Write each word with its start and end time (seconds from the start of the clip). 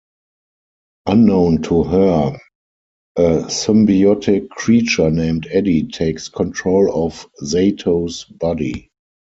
Unknown 1.05 1.61
to 1.61 1.83
her, 1.83 2.35
a 3.17 3.21
symbiotic 3.21 4.49
creature 4.49 5.11
named 5.11 5.45
Eddie 5.51 5.83
takes 5.89 6.27
control 6.27 7.05
of 7.05 7.27
Zato's 7.43 8.23
body. 8.23 8.89